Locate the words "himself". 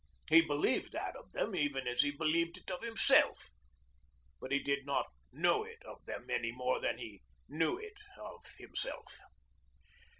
2.81-3.51, 8.57-9.19